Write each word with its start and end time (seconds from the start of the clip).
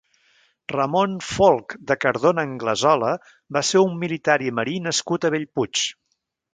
Ramon 0.75 1.13
Folc 1.31 1.75
de 1.91 1.99
Cardona-Anglesola 2.07 3.13
va 3.59 3.65
ser 3.71 3.85
un 3.91 3.97
militar 4.07 4.41
i 4.49 4.53
marí 4.63 4.79
nascut 4.91 5.27
a 5.33 5.37
Bellpuig. 5.39 5.89